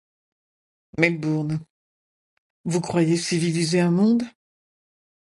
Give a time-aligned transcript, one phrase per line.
[0.97, 1.59] Melbourne.
[2.65, 4.23] Vous croyez civiliser un monde